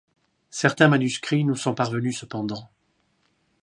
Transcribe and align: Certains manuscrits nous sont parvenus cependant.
Certains 0.49 0.87
manuscrits 0.87 1.43
nous 1.43 1.55
sont 1.55 1.75
parvenus 1.75 2.17
cependant. 2.17 2.67